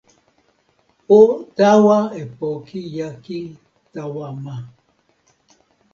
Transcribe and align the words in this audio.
o 1.17 1.19
tawa 1.57 1.97
e 2.21 2.23
poki 2.37 2.79
jaki 2.95 3.39
tawa 3.93 4.27
ma. 4.43 4.55